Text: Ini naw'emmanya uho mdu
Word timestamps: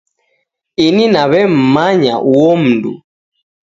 Ini 0.85 1.05
naw'emmanya 1.13 2.13
uho 2.31 2.51
mdu 2.63 2.93